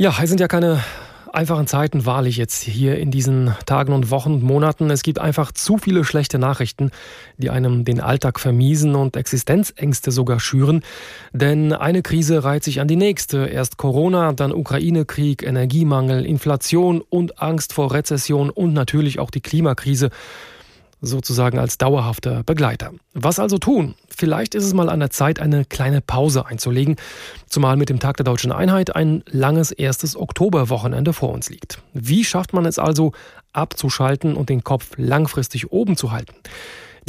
[0.00, 0.82] Ja, es sind ja keine
[1.30, 4.88] einfachen Zeiten wahrlich jetzt hier in diesen Tagen und Wochen und Monaten.
[4.88, 6.90] Es gibt einfach zu viele schlechte Nachrichten,
[7.36, 10.82] die einem den Alltag vermiesen und Existenzängste sogar schüren.
[11.34, 13.44] Denn eine Krise reiht sich an die nächste.
[13.44, 20.08] Erst Corona, dann Ukraine-Krieg, Energiemangel, Inflation und Angst vor Rezession und natürlich auch die Klimakrise
[21.00, 22.92] sozusagen als dauerhafter Begleiter.
[23.14, 23.94] Was also tun?
[24.08, 26.96] Vielleicht ist es mal an der Zeit, eine kleine Pause einzulegen,
[27.48, 31.82] zumal mit dem Tag der deutschen Einheit ein langes erstes Oktoberwochenende vor uns liegt.
[31.94, 33.12] Wie schafft man es also,
[33.52, 36.34] abzuschalten und den Kopf langfristig oben zu halten?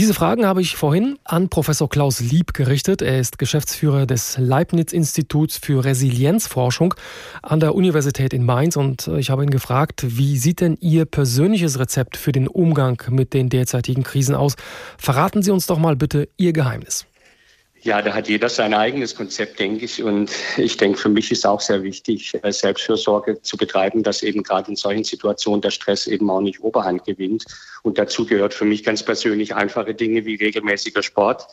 [0.00, 3.02] Diese Fragen habe ich vorhin an Professor Klaus Lieb gerichtet.
[3.02, 6.94] Er ist Geschäftsführer des Leibniz-Instituts für Resilienzforschung
[7.42, 11.78] an der Universität in Mainz und ich habe ihn gefragt, wie sieht denn Ihr persönliches
[11.78, 14.56] Rezept für den Umgang mit den derzeitigen Krisen aus?
[14.96, 17.04] Verraten Sie uns doch mal bitte Ihr Geheimnis.
[17.82, 20.02] Ja, da hat jeder sein eigenes Konzept, denke ich.
[20.02, 24.42] Und ich denke, für mich ist auch sehr wichtig, äh, Selbstfürsorge zu betreiben, dass eben
[24.42, 27.46] gerade in solchen Situationen der Stress eben auch nicht Oberhand gewinnt.
[27.82, 31.46] Und dazu gehört für mich ganz persönlich einfache Dinge wie regelmäßiger Sport,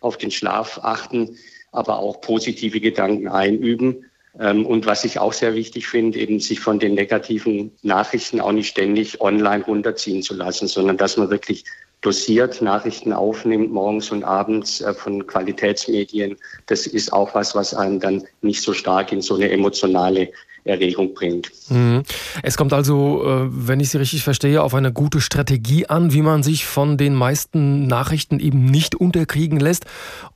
[0.00, 1.38] auf den Schlaf achten,
[1.72, 4.04] aber auch positive Gedanken einüben.
[4.38, 8.52] Ähm, und was ich auch sehr wichtig finde, eben sich von den negativen Nachrichten auch
[8.52, 11.64] nicht ständig online runterziehen zu lassen, sondern dass man wirklich
[12.00, 18.00] dosiert Nachrichten aufnimmt, morgens und abends äh, von Qualitätsmedien, das ist auch was, was einen
[18.00, 20.30] dann nicht so stark in so eine emotionale
[20.64, 21.50] Erregung bringt.
[21.68, 22.02] Mhm.
[22.42, 26.22] Es kommt also, äh, wenn ich Sie richtig verstehe, auf eine gute Strategie an, wie
[26.22, 29.84] man sich von den meisten Nachrichten eben nicht unterkriegen lässt.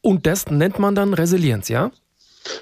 [0.00, 1.90] Und das nennt man dann Resilienz, ja?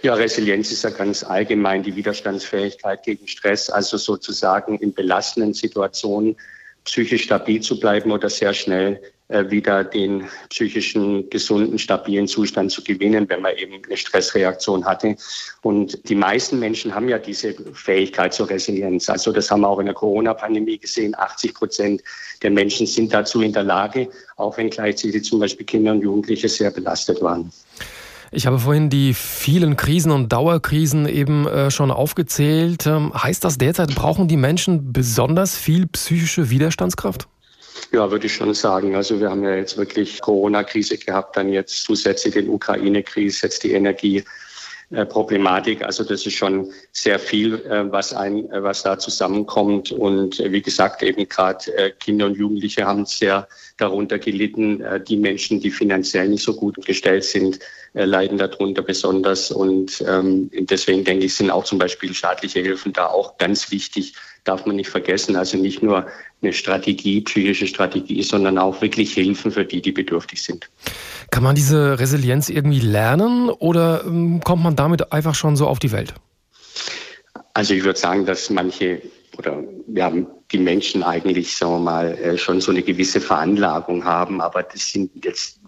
[0.03, 6.36] Ja, Resilienz ist ja ganz allgemein die Widerstandsfähigkeit gegen Stress, also sozusagen in belastenden Situationen
[6.84, 12.84] psychisch stabil zu bleiben oder sehr schnell äh, wieder den psychischen, gesunden, stabilen Zustand zu
[12.84, 15.16] gewinnen, wenn man eben eine Stressreaktion hatte.
[15.62, 19.08] Und die meisten Menschen haben ja diese Fähigkeit zur Resilienz.
[19.08, 21.14] Also das haben wir auch in der Corona-Pandemie gesehen.
[21.16, 22.02] 80 Prozent
[22.42, 26.50] der Menschen sind dazu in der Lage, auch wenn gleichzeitig zum Beispiel Kinder und Jugendliche
[26.50, 27.50] sehr belastet waren.
[28.36, 32.84] Ich habe vorhin die vielen Krisen und Dauerkrisen eben äh, schon aufgezählt.
[32.84, 37.28] Ähm, heißt das derzeit, brauchen die Menschen besonders viel psychische Widerstandskraft?
[37.92, 38.96] Ja, würde ich schon sagen.
[38.96, 43.73] Also wir haben ja jetzt wirklich Corona-Krise gehabt, dann jetzt zusätzlich den Ukraine-Krise, jetzt die
[43.73, 44.24] Energie.
[44.90, 45.83] Äh, Problematik.
[45.83, 49.90] Also das ist schon sehr viel, äh, was ein, äh, was da zusammenkommt.
[49.90, 54.84] Und wie gesagt, eben gerade Kinder und Jugendliche haben sehr darunter gelitten.
[55.08, 57.58] Die Menschen, die finanziell nicht so gut gestellt sind,
[57.94, 59.50] leiden darunter besonders.
[59.50, 64.14] Und ähm, deswegen denke ich, sind auch zum Beispiel staatliche Hilfen da auch ganz wichtig,
[64.44, 65.36] darf man nicht vergessen.
[65.36, 66.06] Also nicht nur
[66.42, 70.70] eine Strategie, psychische Strategie, sondern auch wirklich Hilfen für die, die bedürftig sind.
[71.30, 75.78] Kann man diese Resilienz irgendwie lernen oder ähm, kommt man damit einfach schon so auf
[75.78, 76.14] die Welt?
[77.55, 79.00] Also ich würde sagen, dass manche
[79.38, 84.05] oder wir haben die Menschen eigentlich, sagen wir mal, äh, schon so eine gewisse Veranlagung
[84.05, 85.58] haben, aber das sind jetzt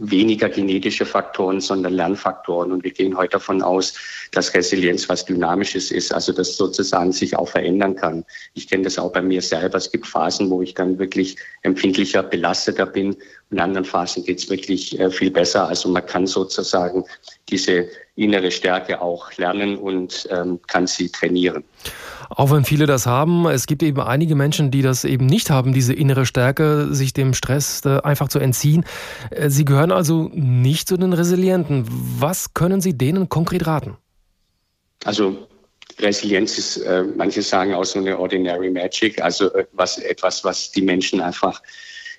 [0.00, 2.72] weniger genetische Faktoren, sondern Lernfaktoren.
[2.72, 3.94] Und wir gehen heute davon aus,
[4.32, 8.24] dass Resilienz was Dynamisches ist, also das sozusagen sich auch verändern kann.
[8.54, 9.78] Ich kenne das auch bei mir selber.
[9.78, 13.16] Es gibt Phasen, wo ich dann wirklich empfindlicher, belasteter bin.
[13.50, 15.68] In anderen Phasen geht es wirklich äh, viel besser.
[15.68, 17.04] Also man kann sozusagen
[17.48, 21.64] diese innere Stärke auch lernen und ähm, kann sie trainieren.
[22.28, 25.72] Auch wenn viele das haben, es gibt eben einige Menschen, die das eben nicht haben,
[25.72, 28.84] diese innere Stärke, sich dem Stress äh, einfach zu entziehen.
[29.30, 31.86] Äh, sie gehören also nicht zu den Resilienten.
[32.18, 33.96] Was können Sie denen konkret raten?
[35.04, 35.48] Also
[35.98, 40.70] Resilienz ist, äh, manche sagen auch so eine ordinary magic, also äh, was, etwas, was
[40.70, 41.62] die Menschen einfach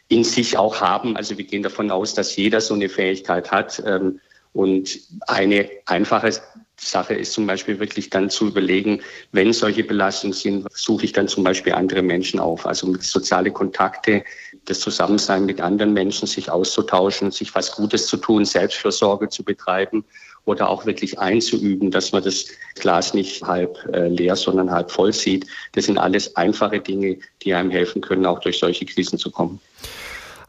[0.08, 1.16] in sich auch haben.
[1.16, 3.82] Also wir gehen davon aus, dass jeder so eine Fähigkeit hat.
[3.86, 4.20] Ähm,
[4.54, 6.34] und eine einfache
[6.78, 9.02] Sache ist zum Beispiel wirklich dann zu überlegen,
[9.32, 12.66] wenn solche Belastungen sind, suche ich dann zum Beispiel andere Menschen auf.
[12.66, 14.24] Also soziale Kontakte,
[14.66, 20.04] das Zusammensein mit anderen Menschen, sich auszutauschen, sich was Gutes zu tun, Selbstfürsorge zu betreiben
[20.46, 22.46] oder auch wirklich einzuüben, dass man das
[22.76, 25.46] Glas nicht halb äh, leer, sondern halb voll sieht.
[25.74, 29.60] Das sind alles einfache Dinge, die einem helfen können, auch durch solche Krisen zu kommen.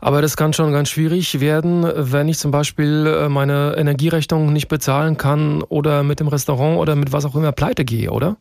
[0.00, 4.66] Aber das kann schon ganz schwierig werden, wenn ich zum Beispiel äh, meine Energierechnung nicht
[4.66, 8.36] bezahlen kann oder mit dem Restaurant oder mit was auch immer pleite gehe, oder?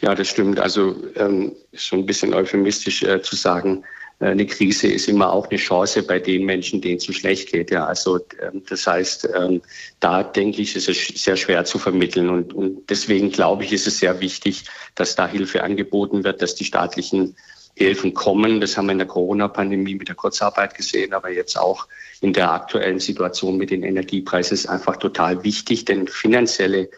[0.00, 0.58] Ja, das stimmt.
[0.58, 3.84] Also ähm, ist schon ein bisschen euphemistisch äh, zu sagen,
[4.20, 7.70] eine Krise ist immer auch eine Chance bei den Menschen, denen es so schlecht geht.
[7.70, 9.62] Ja, also ähm, das heißt, ähm,
[9.98, 13.86] da denke ich, ist es sehr schwer zu vermitteln und, und deswegen glaube ich, ist
[13.86, 14.64] es sehr wichtig,
[14.94, 17.34] dass da Hilfe angeboten wird, dass die staatlichen
[17.76, 18.60] Hilfen kommen.
[18.60, 21.88] Das haben wir in der Corona-Pandemie mit der Kurzarbeit gesehen, aber jetzt auch
[22.20, 26.90] in der aktuellen Situation mit den Energiepreisen ist einfach total wichtig, denn finanzielle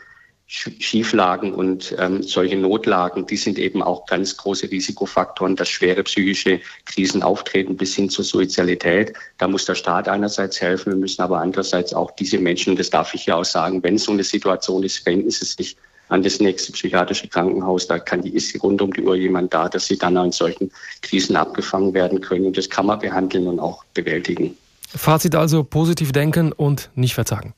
[0.55, 6.61] Schieflagen und ähm, solche Notlagen, die sind eben auch ganz große Risikofaktoren, dass schwere psychische
[6.85, 9.15] Krisen auftreten bis hin zur Suizidalität.
[9.39, 13.15] Da muss der Staat einerseits helfen, wir müssen aber andererseits auch diese Menschen, das darf
[13.15, 15.75] ich ja auch sagen, wenn so eine Situation ist, wenden sie sich
[16.11, 17.87] an das nächste psychiatrische Krankenhaus.
[17.87, 20.71] Da kann die, ist rund um die Uhr jemand da, dass sie dann in solchen
[21.01, 22.45] Krisen abgefangen werden können.
[22.45, 24.55] Und das kann man behandeln und auch bewältigen.
[24.95, 27.55] Fazit also positiv denken und nicht verzagen.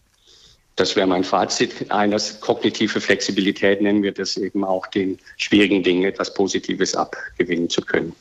[0.77, 1.91] Das wäre mein Fazit.
[1.91, 7.81] Eines kognitive Flexibilität nennen wir das eben auch den schwierigen Dingen etwas Positives abgewinnen zu
[7.83, 8.15] können.